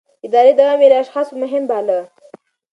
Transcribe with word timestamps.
د 0.03 0.03
ادارې 0.25 0.51
دوام 0.59 0.79
يې 0.83 0.87
له 0.91 0.97
اشخاصو 1.03 1.33
مهم 1.43 1.63
باله. 1.69 1.99